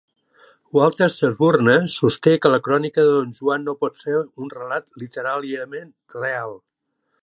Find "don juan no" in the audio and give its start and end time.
3.19-3.79